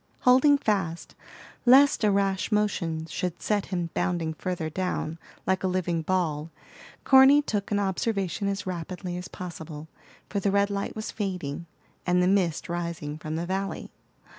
Holding 0.21 0.57
fast, 0.57 1.13
lest 1.63 2.03
a 2.03 2.09
rash 2.09 2.51
motion 2.51 3.05
should 3.05 3.39
set 3.39 3.67
him 3.67 3.91
bounding 3.93 4.33
further 4.33 4.67
down, 4.67 5.19
like 5.45 5.63
a 5.63 5.67
living 5.67 6.01
ball, 6.01 6.49
Corny 7.03 7.43
took 7.43 7.69
an 7.69 7.77
observation 7.79 8.47
as 8.47 8.65
rapidly 8.65 9.15
as 9.15 9.27
possible, 9.27 9.87
for 10.27 10.39
the 10.39 10.49
red 10.49 10.71
light 10.71 10.95
was 10.95 11.11
fading, 11.11 11.67
and 12.03 12.19
the 12.19 12.27
mist 12.27 12.67
rising 12.67 13.19
from 13.19 13.35
the 13.35 13.45
valley. 13.45 13.91